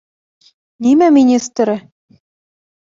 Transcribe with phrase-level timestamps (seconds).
[0.87, 1.79] Нимә министры?